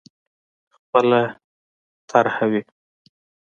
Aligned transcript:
خپله 0.75 1.21
طرح 2.09 2.35
وي. 2.51 2.61